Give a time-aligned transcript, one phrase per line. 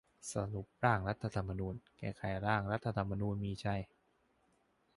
[0.33, 3.81] สรุปร่างรัฐธรรมนูญ: แก้ไขร่างรัฐธรรมนูญมีชัย